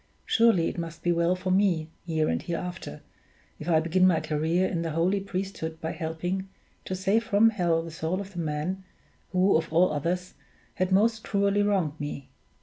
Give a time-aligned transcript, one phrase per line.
[0.25, 3.03] Surely it must be well for me, here and hereafter,
[3.59, 6.49] if I begin my career in the holy priesthood by helping
[6.85, 8.83] to save from hell the soul of the man
[9.31, 10.33] who, of all others,
[10.73, 12.29] has most cruelly wronged me.